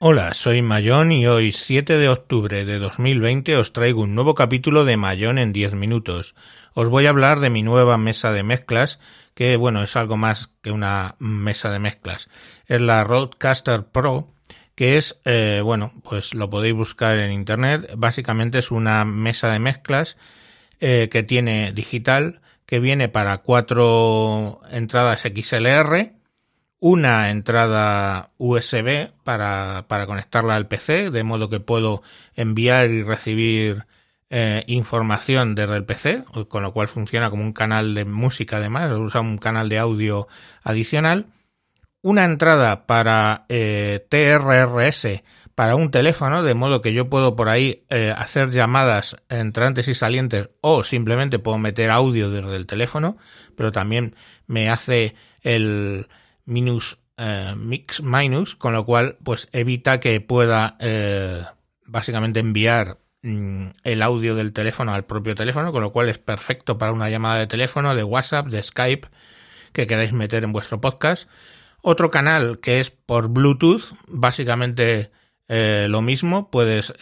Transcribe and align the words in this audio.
Hola, 0.00 0.32
soy 0.32 0.62
Mayón 0.62 1.10
y 1.10 1.26
hoy 1.26 1.50
7 1.50 1.98
de 1.98 2.08
octubre 2.08 2.64
de 2.64 2.78
2020 2.78 3.56
os 3.56 3.72
traigo 3.72 4.02
un 4.02 4.14
nuevo 4.14 4.36
capítulo 4.36 4.84
de 4.84 4.96
Mayón 4.96 5.38
en 5.38 5.52
10 5.52 5.74
minutos. 5.74 6.36
Os 6.72 6.88
voy 6.88 7.06
a 7.06 7.10
hablar 7.10 7.40
de 7.40 7.50
mi 7.50 7.64
nueva 7.64 7.98
mesa 7.98 8.30
de 8.30 8.44
mezclas, 8.44 9.00
que 9.34 9.56
bueno, 9.56 9.82
es 9.82 9.96
algo 9.96 10.16
más 10.16 10.50
que 10.62 10.70
una 10.70 11.16
mesa 11.18 11.72
de 11.72 11.80
mezclas. 11.80 12.28
Es 12.68 12.80
la 12.80 13.02
Roadcaster 13.02 13.86
Pro, 13.86 14.32
que 14.76 14.98
es, 14.98 15.18
eh, 15.24 15.62
bueno, 15.64 15.92
pues 16.04 16.32
lo 16.32 16.48
podéis 16.48 16.74
buscar 16.74 17.18
en 17.18 17.32
internet. 17.32 17.90
Básicamente 17.96 18.60
es 18.60 18.70
una 18.70 19.04
mesa 19.04 19.50
de 19.50 19.58
mezclas 19.58 20.16
eh, 20.78 21.08
que 21.10 21.24
tiene 21.24 21.72
digital, 21.72 22.40
que 22.66 22.78
viene 22.78 23.08
para 23.08 23.38
cuatro 23.38 24.60
entradas 24.70 25.22
XLR, 25.22 26.17
una 26.80 27.30
entrada 27.30 28.30
USB 28.38 29.10
para, 29.24 29.86
para 29.88 30.06
conectarla 30.06 30.56
al 30.56 30.68
PC, 30.68 31.10
de 31.10 31.24
modo 31.24 31.50
que 31.50 31.60
puedo 31.60 32.02
enviar 32.34 32.90
y 32.90 33.02
recibir 33.02 33.86
eh, 34.30 34.62
información 34.66 35.54
desde 35.54 35.76
el 35.76 35.84
PC, 35.84 36.24
con 36.48 36.62
lo 36.62 36.72
cual 36.72 36.88
funciona 36.88 37.30
como 37.30 37.42
un 37.42 37.52
canal 37.52 37.94
de 37.94 38.04
música 38.04 38.58
además, 38.58 38.92
usa 38.92 39.20
un 39.20 39.38
canal 39.38 39.68
de 39.68 39.78
audio 39.78 40.28
adicional. 40.62 41.26
Una 42.00 42.24
entrada 42.24 42.86
para 42.86 43.44
eh, 43.48 44.06
TRRS 44.08 45.22
para 45.56 45.74
un 45.74 45.90
teléfono, 45.90 46.44
de 46.44 46.54
modo 46.54 46.82
que 46.82 46.92
yo 46.92 47.08
puedo 47.10 47.34
por 47.34 47.48
ahí 47.48 47.84
eh, 47.90 48.14
hacer 48.16 48.50
llamadas 48.50 49.16
entrantes 49.28 49.88
y 49.88 49.94
salientes 49.94 50.50
o 50.60 50.84
simplemente 50.84 51.40
puedo 51.40 51.58
meter 51.58 51.90
audio 51.90 52.30
desde 52.30 52.54
el 52.54 52.66
teléfono, 52.66 53.16
pero 53.56 53.72
también 53.72 54.14
me 54.46 54.70
hace 54.70 55.16
el 55.42 56.06
minus 56.48 56.98
eh, 57.20 57.54
mix 57.56 58.00
minus, 58.00 58.54
con 58.54 58.72
lo 58.72 58.86
cual 58.86 59.18
pues 59.24 59.48
evita 59.50 59.98
que 59.98 60.20
pueda 60.20 60.76
eh, 60.78 61.42
básicamente 61.84 62.38
enviar 62.38 62.98
mm, 63.22 63.70
el 63.82 64.02
audio 64.02 64.36
del 64.36 64.52
teléfono 64.52 64.94
al 64.94 65.04
propio 65.04 65.34
teléfono, 65.34 65.72
con 65.72 65.82
lo 65.82 65.90
cual 65.90 66.08
es 66.08 66.18
perfecto 66.18 66.78
para 66.78 66.92
una 66.92 67.10
llamada 67.10 67.40
de 67.40 67.48
teléfono, 67.48 67.96
de 67.96 68.04
WhatsApp, 68.04 68.46
de 68.46 68.62
Skype 68.62 69.08
que 69.72 69.88
queráis 69.88 70.12
meter 70.12 70.44
en 70.44 70.52
vuestro 70.52 70.80
podcast. 70.80 71.28
Otro 71.82 72.12
canal 72.12 72.60
que 72.60 72.78
es 72.78 72.90
por 72.90 73.28
Bluetooth, 73.28 73.94
básicamente 74.06 75.10
eh, 75.48 75.88
lo 75.90 76.02
mismo, 76.02 76.52
puedes 76.52 76.92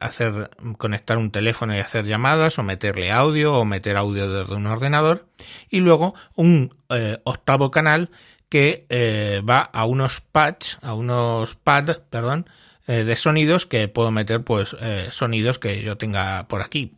hacer 0.00 0.50
conectar 0.78 1.18
un 1.18 1.30
teléfono 1.30 1.76
y 1.76 1.78
hacer 1.78 2.06
llamadas 2.06 2.58
o 2.58 2.62
meterle 2.62 3.12
audio 3.12 3.54
o 3.54 3.66
meter 3.66 3.98
audio 3.98 4.30
desde 4.30 4.54
un 4.54 4.66
ordenador 4.66 5.28
y 5.68 5.80
luego 5.80 6.14
un 6.34 6.74
octavo 7.24 7.70
canal 7.70 8.10
que 8.48 8.86
eh, 8.88 9.42
va 9.48 9.60
a 9.60 9.84
unos 9.84 10.20
pads, 10.20 10.78
a 10.82 10.94
unos 10.94 11.54
pads, 11.54 12.00
perdón, 12.10 12.48
eh, 12.86 13.04
de 13.04 13.16
sonidos 13.16 13.66
que 13.66 13.88
puedo 13.88 14.10
meter, 14.10 14.42
pues, 14.42 14.74
eh, 14.80 15.08
sonidos 15.12 15.58
que 15.58 15.82
yo 15.82 15.96
tenga 15.96 16.48
por 16.48 16.62
aquí, 16.62 16.96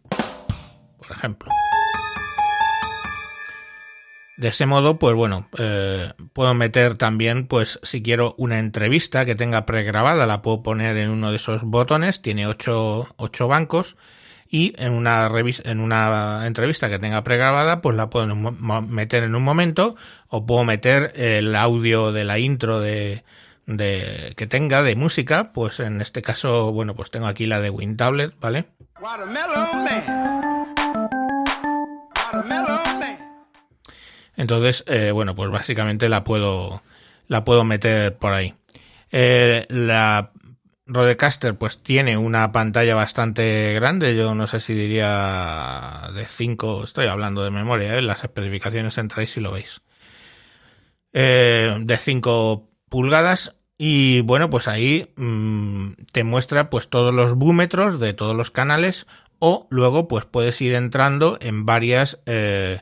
por 0.98 1.11
ejemplo. 1.11 1.51
De 4.37 4.48
ese 4.48 4.65
modo, 4.65 4.98
pues 4.98 5.15
bueno, 5.15 5.51
puedo 6.33 6.55
meter 6.55 6.95
también, 6.95 7.47
pues 7.47 7.78
si 7.83 8.03
quiero 8.03 8.34
una 8.39 8.59
entrevista 8.59 9.27
que 9.27 9.34
tenga 9.34 9.67
pregrabada, 9.67 10.25
la 10.25 10.41
puedo 10.41 10.62
poner 10.62 10.97
en 10.97 11.11
uno 11.11 11.28
de 11.31 11.37
esos 11.37 11.62
botones, 11.62 12.23
tiene 12.23 12.47
ocho, 12.47 13.06
ocho 13.19 13.48
bancos, 13.48 13.97
y 14.51 14.75
en 14.79 14.93
una, 14.93 15.31
en 15.65 15.81
una 15.81 16.47
entrevista 16.47 16.91
que 16.91 16.98
tenga 16.98 17.23
pregrabada, 17.23 17.81
pues 17.81 17.97
la 17.97 18.11
puedo 18.11 18.27
meter 18.34 19.23
en 19.23 19.37
un 19.37 19.45
momento 19.45 19.95
o 20.29 20.45
puedo 20.45 20.65
meter 20.65 21.12
el 21.15 21.55
audio 21.55 22.11
de 22.11 22.25
la 22.25 22.41
intro 22.41 22.81
de, 22.81 23.23
de 23.67 24.34
que 24.37 24.48
tenga 24.48 24.83
de 24.83 24.97
música, 24.97 25.53
pues 25.53 25.78
en 25.78 26.01
este 26.01 26.21
caso, 26.21 26.73
bueno, 26.73 26.97
pues 26.97 27.12
tengo 27.12 27.28
aquí 27.28 27.47
la 27.47 27.61
de 27.61 27.71
WinTablet, 27.71 28.34
¿vale? 28.41 28.66
Entonces, 34.37 34.84
eh, 34.89 35.12
bueno, 35.12 35.37
pues 35.37 35.50
básicamente 35.50 36.09
la 36.09 36.25
puedo, 36.25 36.83
la 37.28 37.44
puedo 37.44 37.65
meter 37.65 38.16
por 38.16 38.33
ahí. 38.33 38.55
Eh, 39.12 39.66
la 39.69 40.33
Rodecaster 40.93 41.55
pues 41.56 41.78
tiene 41.83 42.17
una 42.17 42.51
pantalla 42.51 42.95
bastante 42.95 43.73
grande, 43.75 44.17
yo 44.17 44.34
no 44.34 44.47
sé 44.47 44.59
si 44.59 44.75
diría 44.75 46.11
de 46.15 46.27
5, 46.27 46.84
estoy 46.84 47.06
hablando 47.06 47.45
de 47.45 47.51
memoria, 47.51 47.97
¿eh? 47.97 48.03
las 48.03 48.25
especificaciones 48.25 48.99
entráis 48.99 49.31
si 49.31 49.41
lo 49.41 49.53
veis. 49.53 49.83
Eh, 51.12 51.77
de 51.81 51.97
5 51.97 52.69
pulgadas 52.89 53.55
y 53.78 54.21
bueno, 54.23 54.51
pues 54.51 54.69
ahí 54.69 55.12
mm, 55.17 55.93
te 56.12 56.25
muestra 56.25 56.71
pues 56.71 56.89
todos 56.89 57.15
los 57.15 57.34
búmetros 57.34 58.01
de 58.01 58.12
todos 58.12 58.37
los 58.37 58.51
canales 58.51 59.07
o 59.39 59.69
luego 59.71 60.09
pues 60.09 60.25
puedes 60.25 60.61
ir 60.61 60.75
entrando 60.75 61.39
en 61.41 61.67
varias 61.67 62.21
eh, 62.27 62.81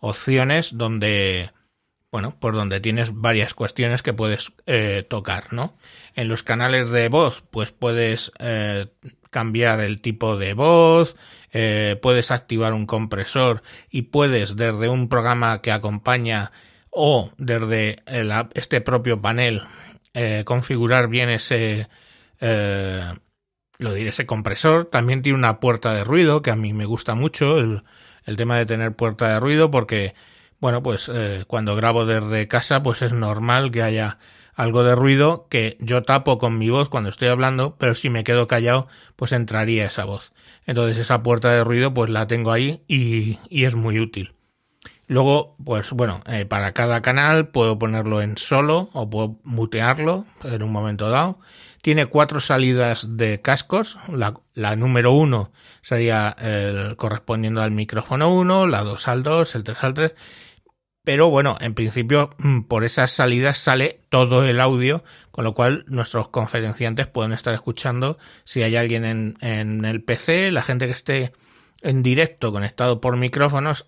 opciones 0.00 0.76
donde 0.76 1.50
bueno, 2.12 2.36
por 2.38 2.54
donde 2.54 2.78
tienes 2.78 3.14
varias 3.14 3.54
cuestiones 3.54 4.02
que 4.02 4.12
puedes 4.12 4.52
eh, 4.66 5.06
tocar, 5.08 5.50
¿no? 5.54 5.78
En 6.14 6.28
los 6.28 6.42
canales 6.42 6.90
de 6.90 7.08
voz, 7.08 7.42
pues 7.50 7.72
puedes 7.72 8.30
eh, 8.38 8.86
cambiar 9.30 9.80
el 9.80 10.02
tipo 10.02 10.36
de 10.36 10.52
voz, 10.52 11.16
eh, 11.52 11.98
puedes 12.02 12.30
activar 12.30 12.74
un 12.74 12.84
compresor 12.84 13.62
y 13.90 14.02
puedes 14.02 14.56
desde 14.56 14.90
un 14.90 15.08
programa 15.08 15.62
que 15.62 15.72
acompaña 15.72 16.52
o 16.90 17.32
desde 17.38 18.02
este 18.52 18.82
propio 18.82 19.22
panel 19.22 19.62
configurar 20.44 21.08
bien 21.08 21.30
ese, 21.30 21.88
lo 23.78 23.94
diré, 23.94 24.10
ese 24.10 24.26
compresor. 24.26 24.84
También 24.84 25.22
tiene 25.22 25.38
una 25.38 25.58
puerta 25.58 25.94
de 25.94 26.04
ruido 26.04 26.42
que 26.42 26.50
a 26.50 26.56
mí 26.56 26.74
me 26.74 26.84
gusta 26.84 27.14
mucho 27.14 27.58
el 27.58 28.36
tema 28.36 28.58
de 28.58 28.66
tener 28.66 28.92
puerta 28.94 29.28
de 29.32 29.40
ruido 29.40 29.70
porque 29.70 30.14
bueno, 30.62 30.80
pues 30.80 31.10
eh, 31.12 31.42
cuando 31.48 31.74
grabo 31.74 32.06
desde 32.06 32.46
casa, 32.46 32.84
pues 32.84 33.02
es 33.02 33.12
normal 33.12 33.72
que 33.72 33.82
haya 33.82 34.18
algo 34.54 34.84
de 34.84 34.94
ruido 34.94 35.48
que 35.50 35.76
yo 35.80 36.04
tapo 36.04 36.38
con 36.38 36.56
mi 36.56 36.70
voz 36.70 36.88
cuando 36.88 37.10
estoy 37.10 37.26
hablando, 37.26 37.74
pero 37.78 37.96
si 37.96 38.10
me 38.10 38.22
quedo 38.22 38.46
callado, 38.46 38.86
pues 39.16 39.32
entraría 39.32 39.86
esa 39.86 40.04
voz. 40.04 40.32
Entonces 40.64 40.98
esa 40.98 41.24
puerta 41.24 41.50
de 41.50 41.64
ruido, 41.64 41.92
pues 41.92 42.10
la 42.10 42.28
tengo 42.28 42.52
ahí 42.52 42.84
y, 42.86 43.40
y 43.50 43.64
es 43.64 43.74
muy 43.74 43.98
útil. 43.98 44.36
Luego, 45.08 45.56
pues 45.64 45.90
bueno, 45.90 46.20
eh, 46.28 46.44
para 46.44 46.72
cada 46.74 47.02
canal 47.02 47.48
puedo 47.48 47.76
ponerlo 47.76 48.22
en 48.22 48.38
solo 48.38 48.88
o 48.92 49.10
puedo 49.10 49.40
mutearlo 49.42 50.26
en 50.44 50.62
un 50.62 50.70
momento 50.70 51.10
dado. 51.10 51.40
Tiene 51.82 52.06
cuatro 52.06 52.38
salidas 52.38 53.16
de 53.16 53.40
cascos. 53.40 53.98
La, 54.06 54.34
la 54.54 54.76
número 54.76 55.10
uno 55.10 55.50
sería 55.82 56.36
el 56.40 56.94
correspondiendo 56.94 57.62
al 57.62 57.72
micrófono 57.72 58.32
1, 58.32 58.68
la 58.68 58.84
2 58.84 59.08
al 59.08 59.24
2, 59.24 59.56
el 59.56 59.64
3 59.64 59.84
al 59.84 59.94
3 59.94 60.14
pero 61.04 61.30
bueno, 61.30 61.56
en 61.60 61.74
principio 61.74 62.30
mm, 62.38 62.62
por 62.62 62.84
esas 62.84 63.10
salidas 63.10 63.58
sale 63.58 64.00
todo 64.08 64.44
el 64.44 64.60
audio, 64.60 65.02
con 65.30 65.44
lo 65.44 65.54
cual 65.54 65.84
nuestros 65.88 66.28
conferenciantes 66.28 67.06
pueden 67.06 67.32
estar 67.32 67.54
escuchando 67.54 68.18
si 68.44 68.62
hay 68.62 68.76
alguien 68.76 69.36
en, 69.40 69.84
el 69.84 70.02
PC, 70.02 70.52
la 70.52 70.62
gente 70.62 70.86
que 70.86 70.92
esté 70.92 71.32
en 71.80 72.02
directo 72.02 72.52
conectado 72.52 73.00
por 73.00 73.16
micrófonos, 73.16 73.86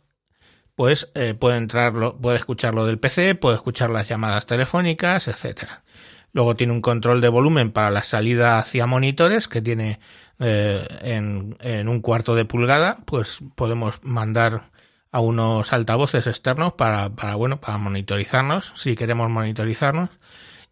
pues 0.74 1.12
eh, 1.14 1.34
puede 1.34 1.58
entrarlo, 1.58 2.18
puede 2.18 2.38
escucharlo 2.38 2.84
del 2.84 2.98
PC, 2.98 3.36
puede 3.36 3.56
escuchar 3.56 3.90
las 3.90 4.08
llamadas 4.08 4.46
telefónicas, 4.46 5.28
etcétera. 5.28 5.84
Luego 6.32 6.56
tiene 6.56 6.72
un 6.72 6.80
control 6.80 7.20
de 7.20 7.28
volumen 7.28 7.70
para 7.70 7.92
la 7.92 8.02
salida 8.02 8.58
hacia 8.58 8.86
monitores 8.86 9.46
que 9.46 9.62
tiene 9.62 10.00
eh, 10.40 10.84
en, 11.02 11.56
en 11.60 11.88
un 11.88 12.00
cuarto 12.00 12.34
de 12.34 12.44
pulgada, 12.44 12.98
pues 13.04 13.38
podemos 13.54 14.00
mandar 14.02 14.73
a 15.14 15.20
unos 15.20 15.72
altavoces 15.72 16.26
externos 16.26 16.72
para, 16.72 17.10
para, 17.10 17.36
bueno, 17.36 17.60
para 17.60 17.78
monitorizarnos, 17.78 18.72
si 18.74 18.96
queremos 18.96 19.30
monitorizarnos. 19.30 20.10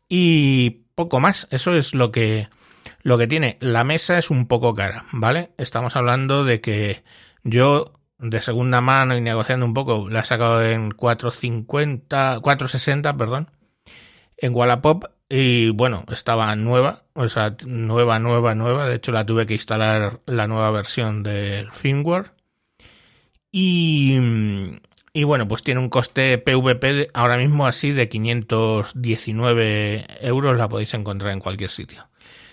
Y 0.09 0.83
poco 0.97 1.21
más, 1.21 1.47
eso 1.53 1.77
es 1.77 1.95
lo 1.95 2.11
que, 2.11 2.49
lo 3.03 3.19
que 3.19 3.29
tiene. 3.29 3.57
La 3.61 3.85
mesa 3.85 4.19
es 4.19 4.31
un 4.31 4.49
poco 4.49 4.75
cara, 4.75 5.05
¿vale? 5.13 5.53
Estamos 5.59 5.95
hablando 5.95 6.45
de 6.45 6.61
que 6.61 7.05
yo 7.45 7.85
de 8.19 8.43
segunda 8.43 8.81
mano 8.81 9.17
y 9.17 9.21
negociando 9.21 9.65
un 9.65 9.75
poco, 9.75 10.11
la 10.11 10.21
he 10.21 10.25
sacado 10.25 10.61
en 10.61 10.91
450, 10.91 12.41
460, 12.43 13.17
perdón, 13.17 13.49
en 14.39 14.57
Wallapop 14.57 15.05
y 15.29 15.71
bueno, 15.71 16.03
estaba 16.11 16.57
nueva, 16.57 17.05
o 17.15 17.29
sea, 17.29 17.55
nueva, 17.65 18.19
nueva, 18.19 18.57
nueva. 18.57 18.89
De 18.89 18.97
hecho, 18.97 19.13
la 19.13 19.25
tuve 19.25 19.47
que 19.47 19.55
instalar 19.55 20.21
la 20.27 20.49
nueva 20.49 20.73
versión 20.73 21.23
del 21.23 21.71
firmware 21.71 22.42
y, 23.53 24.19
y 25.13 25.25
bueno, 25.25 25.47
pues 25.47 25.63
tiene 25.63 25.81
un 25.81 25.91
coste 25.91 26.39
PVP 26.39 27.11
ahora 27.13 27.37
mismo 27.37 27.67
así 27.67 27.93
de 27.93 28.09
519 28.09 30.07
euros, 30.23 30.57
la 30.57 30.71
podéis 30.71 30.95
encontrar 30.95 31.33
en 31.33 31.41
cualquier 31.41 31.71
sitio. 31.71 32.09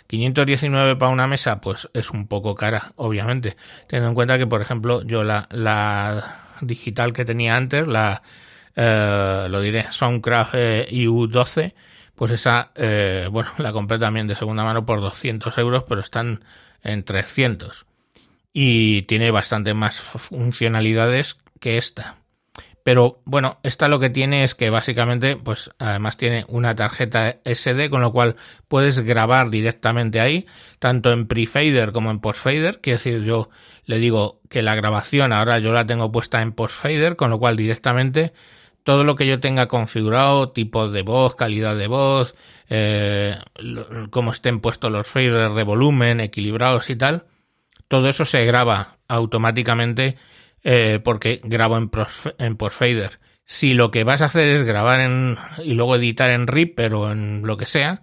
519 0.08 0.96
para 0.96 1.12
una 1.12 1.28
mesa, 1.28 1.62
pues 1.62 1.88
es 1.94 2.10
un 2.10 2.28
poco 2.28 2.56
cara, 2.56 2.94
obviamente. 2.96 3.56
Teniendo 3.88 4.10
en 4.10 4.16
cuenta 4.16 4.38
que, 4.40 4.48
por 4.48 4.62
ejemplo, 4.62 5.04
yo 5.04 5.24
la, 5.24 5.48
digital 6.62 7.14
que 7.14 7.26
tenía 7.26 7.56
antes, 7.56 7.88
la, 7.88 8.24
eh, 8.76 9.48
lo 9.50 9.62
diré, 9.62 9.86
Soundcraft 9.92 10.56
EU12, 10.56 11.76
pues 12.16 12.32
esa, 12.32 12.72
eh, 12.76 13.30
bueno, 13.32 13.52
la 13.60 13.72
compré 13.72 14.00
también 14.00 14.28
de 14.28 14.36
segunda 14.36 14.64
mano 14.64 14.86
por 14.86 15.00
200 15.00 15.56
euros, 15.60 15.84
pero 15.88 16.02
están 16.02 16.44
en 16.84 17.04
300. 17.04 17.86
Y 18.54 19.04
tiene 19.04 19.32
bastante 19.32 19.74
más 19.74 20.00
funcionalidades 20.00 21.38
que 21.60 21.78
esta. 21.78 22.18
Pero 22.84 23.22
bueno, 23.26 23.60
esta 23.62 23.88
lo 23.88 24.00
que 24.00 24.10
tiene 24.10 24.44
es 24.44 24.56
que 24.56 24.70
básicamente, 24.70 25.36
pues 25.36 25.70
además 25.78 26.18
tiene 26.18 26.46
una 26.48 26.76
tarjeta 26.76 27.38
SD, 27.46 27.90
con 27.90 28.02
lo 28.02 28.12
cual 28.12 28.36
puedes 28.68 29.02
grabar 29.02 29.50
directamente 29.50 30.20
ahí, 30.20 30.48
tanto 30.80 31.12
en 31.12 31.28
pre-fader 31.28 31.92
como 31.92 32.10
en 32.10 32.20
post-fader. 32.20 32.80
Quiero 32.82 32.98
decir, 32.98 33.24
yo 33.24 33.50
le 33.86 34.00
digo 34.00 34.42
que 34.50 34.64
la 34.64 34.76
grabación 34.76 35.34
ahora 35.34 35.60
yo 35.60 35.72
la 35.72 35.86
tengo 35.86 36.12
puesta 36.12 36.42
en 36.42 36.54
post-fader, 36.54 37.16
con 37.16 37.30
lo 37.30 37.38
cual 37.38 37.58
directamente 37.58 38.34
todo 38.84 39.04
lo 39.04 39.14
que 39.14 39.28
yo 39.28 39.40
tenga 39.40 39.68
configurado, 39.68 40.52
tipo 40.52 40.90
de 40.90 41.04
voz, 41.04 41.36
calidad 41.36 41.76
de 41.76 41.88
voz, 41.88 42.34
eh, 42.70 43.36
cómo 44.10 44.32
estén 44.32 44.62
puestos 44.62 44.92
los 44.92 45.08
faders 45.08 45.54
de 45.54 45.64
volumen, 45.64 46.22
equilibrados 46.22 46.90
y 46.90 46.96
tal, 46.96 47.26
todo 47.90 48.08
eso 48.08 48.24
se 48.24 48.46
graba 48.46 49.00
automáticamente 49.10 50.16
eh, 50.64 51.02
porque 51.04 51.42
grabo 51.44 51.78
en, 51.78 51.92
en 52.38 52.56
post-fader. 52.56 53.20
Si 53.44 53.74
lo 53.74 53.92
que 53.92 54.06
vas 54.06 54.22
a 54.22 54.26
hacer 54.26 54.48
es 54.50 54.64
grabar 54.64 55.02
en, 55.02 55.38
y 55.64 55.74
luego 55.74 55.96
editar 55.96 56.30
en 56.30 56.48
Reaper 56.48 56.94
o 56.94 57.12
en 57.12 57.42
lo 57.46 57.58
que 57.58 57.66
sea, 57.66 58.02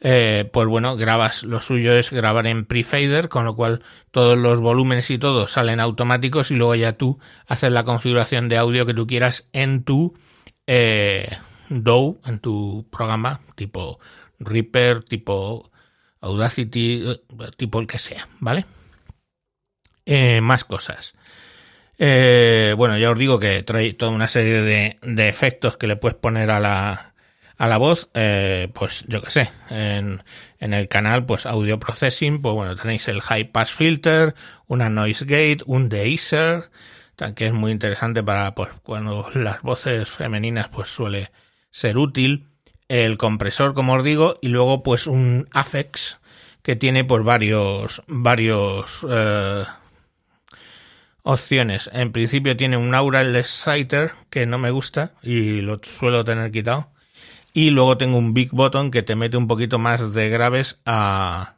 eh, 0.00 0.48
pues 0.50 0.66
bueno, 0.66 0.96
grabas, 0.96 1.42
lo 1.42 1.60
suyo 1.60 1.92
es 1.92 2.10
grabar 2.10 2.46
en 2.46 2.64
pre-fader, 2.64 3.28
con 3.28 3.44
lo 3.44 3.54
cual 3.54 3.82
todos 4.10 4.38
los 4.38 4.58
volúmenes 4.60 5.10
y 5.10 5.18
todo 5.18 5.46
salen 5.46 5.78
automáticos 5.78 6.50
y 6.50 6.54
luego 6.54 6.74
ya 6.74 6.94
tú 6.94 7.18
haces 7.46 7.70
la 7.70 7.84
configuración 7.84 8.48
de 8.48 8.56
audio 8.56 8.86
que 8.86 8.94
tú 8.94 9.06
quieras 9.06 9.48
en 9.52 9.84
tu 9.84 10.14
eh, 10.66 11.36
en 11.68 12.38
tu 12.40 12.88
programa 12.90 13.40
tipo 13.56 14.00
Reaper, 14.38 15.02
tipo 15.02 15.70
Audacity, 16.22 17.02
eh, 17.06 17.20
tipo 17.58 17.80
el 17.80 17.86
que 17.86 17.98
sea, 17.98 18.28
¿vale? 18.38 18.64
Más 20.42 20.64
cosas. 20.64 21.14
Eh, 22.02 22.74
bueno, 22.78 22.96
ya 22.96 23.10
os 23.10 23.18
digo 23.18 23.38
que 23.38 23.62
trae 23.62 23.92
toda 23.92 24.10
una 24.10 24.26
serie 24.26 24.62
de, 24.62 25.28
efectos 25.28 25.76
que 25.76 25.86
le 25.86 25.96
puedes 25.96 26.16
poner 26.16 26.50
a 26.50 26.58
la, 26.58 27.12
a 27.58 27.68
la 27.68 27.76
voz, 27.76 28.08
eh, 28.14 28.68
pues 28.72 29.04
yo 29.06 29.20
que 29.20 29.30
sé, 29.30 29.50
en, 29.68 30.22
en, 30.60 30.72
el 30.72 30.88
canal, 30.88 31.26
pues 31.26 31.44
audio 31.44 31.78
processing, 31.78 32.40
pues 32.40 32.54
bueno, 32.54 32.74
tenéis 32.74 33.06
el 33.08 33.20
high 33.20 33.52
pass 33.52 33.72
filter, 33.72 34.34
una 34.66 34.88
noise 34.88 35.26
gate, 35.26 35.58
un 35.66 35.90
deiser, 35.90 36.70
que 37.34 37.46
es 37.46 37.52
muy 37.52 37.70
interesante 37.70 38.22
para 38.22 38.54
pues 38.54 38.70
cuando 38.82 39.28
las 39.34 39.60
voces 39.60 40.08
femeninas 40.08 40.68
pues 40.68 40.88
suele 40.88 41.30
ser 41.70 41.98
útil, 41.98 42.48
el 42.88 43.18
compresor, 43.18 43.74
como 43.74 43.92
os 43.92 44.02
digo, 44.02 44.38
y 44.40 44.48
luego 44.48 44.82
pues 44.82 45.06
un 45.06 45.48
Afex 45.52 46.18
que 46.62 46.76
tiene 46.76 47.04
pues 47.04 47.22
varios 47.24 48.02
varios 48.06 49.06
eh, 49.08 49.64
opciones. 51.22 51.90
En 51.92 52.12
principio 52.12 52.56
tiene 52.56 52.76
un 52.76 52.94
Aura 52.94 53.22
Exciter 53.22 54.12
que 54.30 54.46
no 54.46 54.58
me 54.58 54.70
gusta 54.70 55.12
y 55.22 55.60
lo 55.60 55.80
suelo 55.82 56.24
tener 56.24 56.50
quitado. 56.50 56.90
Y 57.52 57.70
luego 57.70 57.98
tengo 57.98 58.18
un 58.18 58.32
Big 58.32 58.50
Button 58.52 58.90
que 58.90 59.02
te 59.02 59.16
mete 59.16 59.36
un 59.36 59.48
poquito 59.48 59.78
más 59.78 60.12
de 60.14 60.28
graves 60.28 60.80
a, 60.86 61.56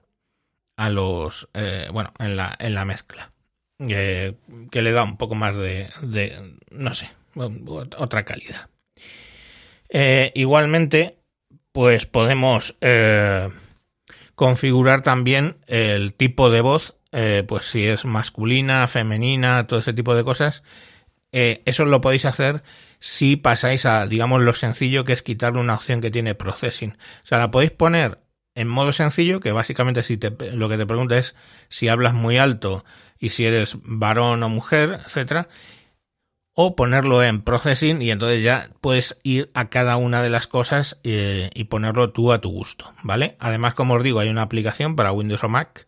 a 0.77 0.91
los, 0.91 1.49
eh, 1.55 1.89
bueno, 1.93 2.13
en 2.19 2.37
la, 2.37 2.57
en 2.59 2.75
la 2.75 2.85
mezcla. 2.85 3.33
Eh, 3.79 4.35
que 4.71 4.83
le 4.83 4.93
da 4.93 5.03
un 5.03 5.17
poco 5.17 5.35
más 5.35 5.57
de, 5.57 5.89
de 6.03 6.39
no 6.71 6.95
sé, 6.95 7.11
otra 7.35 8.25
calidad. 8.25 8.69
Eh, 9.89 10.31
igualmente, 10.35 11.19
pues 11.73 12.07
podemos 12.07 12.77
configurar 14.35 15.03
también 15.03 15.59
el 15.67 16.15
tipo 16.15 16.49
de 16.49 16.61
voz 16.61 16.97
eh, 17.13 17.45
pues 17.47 17.67
si 17.67 17.87
es 17.87 18.05
masculina, 18.05 18.89
femenina, 18.89 19.67
todo 19.67 19.81
ese 19.81 19.93
tipo 19.93 20.15
de 20.15 20.25
cosas, 20.25 20.63
eh, 21.33 21.63
eso 21.65 21.85
lo 21.85 22.01
podéis 22.01 22.25
hacer 22.25 22.63
si 22.99 23.37
pasáis 23.37 23.87
a, 23.87 24.07
digamos, 24.07 24.43
lo 24.43 24.55
sencillo 24.55 25.05
que 25.05 25.13
es 25.13 25.23
quitarle 25.23 25.61
una 25.61 25.75
opción 25.75 26.01
que 26.01 26.11
tiene 26.11 26.35
processing. 26.35 26.93
O 26.93 27.27
sea, 27.27 27.39
la 27.39 27.51
podéis 27.51 27.73
poner 27.73 28.19
en 28.55 28.69
modo 28.69 28.93
sencillo, 28.93 29.41
que 29.41 29.53
básicamente 29.53 30.03
si 30.03 30.17
te, 30.17 30.53
lo 30.53 30.69
que 30.69 30.77
te 30.77 30.87
pregunta 30.87 31.17
es 31.17 31.35
si 31.69 31.89
hablas 31.89 32.15
muy 32.15 32.39
alto 32.39 32.85
y 33.19 33.31
si 33.31 33.45
eres 33.45 33.77
varón 33.83 34.43
o 34.43 34.49
mujer, 34.49 35.01
etcétera, 35.05 35.49
o 36.55 36.77
ponerlo 36.77 37.23
en 37.23 37.41
processing 37.41 38.03
y 38.03 38.11
entonces 38.11 38.43
ya 38.43 38.69
puedes 38.81 39.19
ir 39.23 39.51
a 39.55 39.71
cada 39.71 39.97
una 39.97 40.23
de 40.23 40.31
las 40.31 40.47
cosas 40.47 40.99
eh, 41.03 41.51
y 41.55 41.65
ponerlo 41.65 42.11
tú 42.11 42.33
a 42.33 42.41
tu 42.41 42.51
gusto, 42.51 42.93
¿vale? 43.03 43.37
Además, 43.39 43.75
como 43.75 43.95
os 43.95 44.03
digo, 44.03 44.21
hay 44.21 44.29
una 44.29 44.43
aplicación 44.43 44.97
para 44.97 45.13
Windows 45.13 45.45
o 45.45 45.49
Mac 45.49 45.87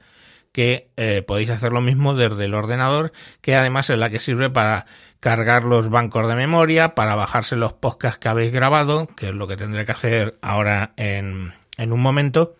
que 0.54 0.88
eh, 0.96 1.22
podéis 1.26 1.50
hacer 1.50 1.72
lo 1.72 1.80
mismo 1.80 2.14
desde 2.14 2.44
el 2.44 2.54
ordenador, 2.54 3.10
que 3.40 3.56
además 3.56 3.90
es 3.90 3.98
la 3.98 4.08
que 4.08 4.20
sirve 4.20 4.50
para 4.50 4.86
cargar 5.18 5.64
los 5.64 5.90
bancos 5.90 6.28
de 6.28 6.36
memoria, 6.36 6.94
para 6.94 7.16
bajarse 7.16 7.56
los 7.56 7.72
podcasts 7.72 8.20
que 8.20 8.28
habéis 8.28 8.52
grabado, 8.52 9.08
que 9.16 9.30
es 9.30 9.34
lo 9.34 9.48
que 9.48 9.56
tendré 9.56 9.84
que 9.84 9.90
hacer 9.90 10.38
ahora 10.42 10.92
en, 10.96 11.54
en 11.76 11.92
un 11.92 12.00
momento, 12.00 12.54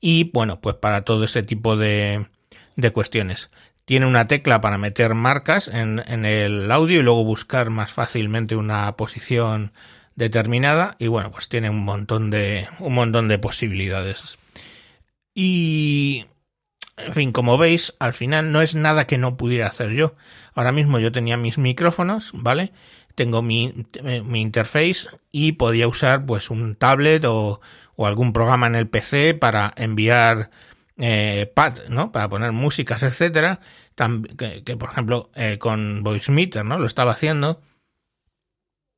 y 0.00 0.24
bueno, 0.32 0.60
pues 0.60 0.74
para 0.74 1.02
todo 1.02 1.22
ese 1.22 1.44
tipo 1.44 1.76
de, 1.76 2.26
de 2.74 2.90
cuestiones. 2.90 3.48
Tiene 3.84 4.06
una 4.06 4.26
tecla 4.26 4.60
para 4.60 4.76
meter 4.76 5.14
marcas 5.14 5.68
en, 5.68 6.02
en 6.08 6.24
el 6.24 6.68
audio 6.72 6.98
y 6.98 7.02
luego 7.04 7.22
buscar 7.22 7.70
más 7.70 7.92
fácilmente 7.92 8.56
una 8.56 8.96
posición 8.96 9.72
determinada 10.16 10.96
y 10.98 11.06
bueno, 11.06 11.30
pues 11.30 11.48
tiene 11.48 11.70
un 11.70 11.84
montón 11.84 12.30
de 12.30 12.66
un 12.80 12.94
montón 12.94 13.28
de 13.28 13.38
posibilidades. 13.38 14.36
Y 15.32 16.26
en 16.96 17.12
fin, 17.12 17.32
como 17.32 17.58
veis, 17.58 17.94
al 17.98 18.14
final 18.14 18.52
no 18.52 18.62
es 18.62 18.74
nada 18.74 19.06
que 19.06 19.18
no 19.18 19.36
pudiera 19.36 19.66
hacer 19.66 19.90
yo. 19.90 20.14
Ahora 20.54 20.72
mismo 20.72 20.98
yo 20.98 21.12
tenía 21.12 21.36
mis 21.36 21.58
micrófonos, 21.58 22.30
¿vale? 22.32 22.72
Tengo 23.14 23.42
mi, 23.42 23.72
mi 24.24 24.40
interface 24.40 25.06
y 25.30 25.52
podía 25.52 25.88
usar 25.88 26.24
pues 26.26 26.50
un 26.50 26.74
tablet 26.74 27.24
o, 27.26 27.60
o 27.96 28.06
algún 28.06 28.32
programa 28.32 28.66
en 28.66 28.74
el 28.76 28.88
PC 28.88 29.34
para 29.34 29.72
enviar 29.76 30.50
eh, 30.98 31.50
pad, 31.54 31.78
¿no? 31.88 32.12
Para 32.12 32.28
poner 32.28 32.52
músicas, 32.52 33.02
etcétera. 33.02 33.60
Que, 34.36 34.62
que, 34.62 34.76
por 34.76 34.90
ejemplo 34.90 35.30
eh, 35.34 35.58
con 35.58 36.02
VoiceMeter, 36.02 36.64
¿no? 36.64 36.78
Lo 36.78 36.86
estaba 36.86 37.12
haciendo. 37.12 37.62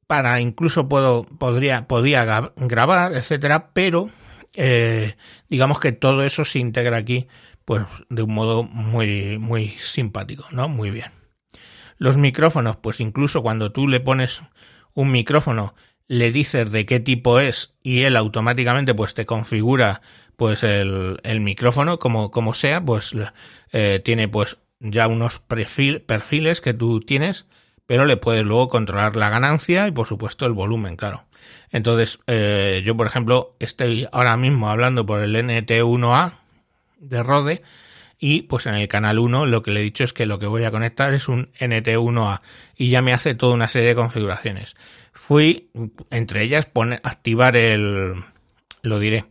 Para 0.06 0.40
incluso 0.40 0.88
puedo, 0.88 1.24
podría, 1.24 1.86
podía 1.86 2.52
grabar, 2.56 3.14
etcétera, 3.14 3.70
pero 3.72 4.10
eh, 4.54 5.16
digamos 5.48 5.78
que 5.80 5.92
todo 5.92 6.22
eso 6.24 6.44
se 6.44 6.58
integra 6.58 6.96
aquí 6.96 7.28
pues 7.68 7.84
de 8.08 8.22
un 8.22 8.32
modo 8.32 8.62
muy, 8.62 9.36
muy 9.36 9.68
simpático, 9.76 10.46
¿no? 10.52 10.70
Muy 10.70 10.90
bien. 10.90 11.12
Los 11.98 12.16
micrófonos, 12.16 12.76
pues 12.78 12.98
incluso 12.98 13.42
cuando 13.42 13.72
tú 13.72 13.88
le 13.88 14.00
pones 14.00 14.40
un 14.94 15.12
micrófono, 15.12 15.74
le 16.06 16.32
dices 16.32 16.72
de 16.72 16.86
qué 16.86 16.98
tipo 16.98 17.40
es 17.40 17.74
y 17.82 18.04
él 18.04 18.16
automáticamente 18.16 18.94
pues 18.94 19.12
te 19.12 19.26
configura 19.26 20.00
pues 20.38 20.62
el, 20.62 21.20
el 21.24 21.42
micrófono 21.42 21.98
como, 21.98 22.30
como 22.30 22.54
sea, 22.54 22.82
pues 22.82 23.14
eh, 23.72 24.00
tiene 24.02 24.28
pues 24.28 24.56
ya 24.80 25.06
unos 25.06 25.38
perfiles 25.40 26.62
que 26.62 26.72
tú 26.72 27.00
tienes, 27.00 27.44
pero 27.84 28.06
le 28.06 28.16
puedes 28.16 28.46
luego 28.46 28.70
controlar 28.70 29.14
la 29.14 29.28
ganancia 29.28 29.86
y 29.86 29.90
por 29.90 30.06
supuesto 30.06 30.46
el 30.46 30.54
volumen, 30.54 30.96
claro. 30.96 31.26
Entonces, 31.68 32.18
eh, 32.28 32.80
yo 32.82 32.96
por 32.96 33.06
ejemplo 33.08 33.56
estoy 33.58 34.08
ahora 34.10 34.38
mismo 34.38 34.70
hablando 34.70 35.04
por 35.04 35.20
el 35.20 35.36
NT1A, 35.36 36.47
de 36.98 37.22
Rode 37.22 37.62
y 38.18 38.42
pues 38.42 38.66
en 38.66 38.74
el 38.74 38.88
canal 38.88 39.18
1 39.18 39.46
lo 39.46 39.62
que 39.62 39.70
le 39.70 39.80
he 39.80 39.84
dicho 39.84 40.04
es 40.04 40.12
que 40.12 40.26
lo 40.26 40.38
que 40.38 40.46
voy 40.46 40.64
a 40.64 40.70
conectar 40.70 41.14
es 41.14 41.28
un 41.28 41.52
NT1A 41.60 42.40
y 42.76 42.90
ya 42.90 43.00
me 43.00 43.12
hace 43.12 43.34
toda 43.34 43.54
una 43.54 43.68
serie 43.68 43.88
de 43.88 43.94
configuraciones. 43.94 44.74
Fui, 45.12 45.70
entre 46.10 46.42
ellas, 46.42 46.66
poner, 46.66 47.00
activar 47.04 47.56
el, 47.56 48.24
lo 48.82 48.98
diré, 48.98 49.26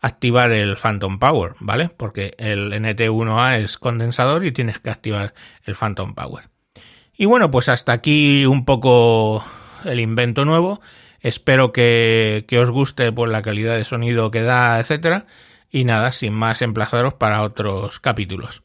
activar 0.00 0.52
el 0.52 0.76
Phantom 0.76 1.18
Power, 1.18 1.52
¿vale? 1.60 1.90
Porque 1.94 2.34
el 2.38 2.72
NT1A 2.72 3.58
es 3.58 3.76
condensador 3.76 4.44
y 4.46 4.52
tienes 4.52 4.78
que 4.80 4.90
activar 4.90 5.34
el 5.64 5.74
Phantom 5.74 6.14
Power. 6.14 6.48
Y 7.16 7.26
bueno, 7.26 7.50
pues 7.50 7.68
hasta 7.68 7.92
aquí 7.92 8.46
un 8.46 8.64
poco 8.64 9.44
el 9.84 10.00
invento 10.00 10.46
nuevo. 10.46 10.80
Espero 11.20 11.70
que, 11.72 12.46
que 12.48 12.58
os 12.58 12.70
guste 12.70 13.12
por 13.12 13.28
la 13.28 13.42
calidad 13.42 13.76
de 13.76 13.84
sonido 13.84 14.30
que 14.30 14.40
da, 14.40 14.80
etcétera 14.80 15.26
y 15.70 15.84
nada, 15.84 16.12
sin 16.12 16.32
más 16.32 16.62
emplazaros 16.62 17.14
para 17.14 17.42
otros 17.42 18.00
capítulos. 18.00 18.62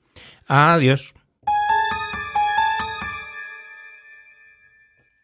Adiós. 0.48 1.14